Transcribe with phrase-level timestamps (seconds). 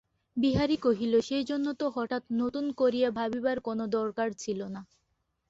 [0.37, 4.81] বিহারী কহিল, সেজন্য তো হঠাৎ নূতন করিয়া ভাবিবার কোনো দরকার ছিল না।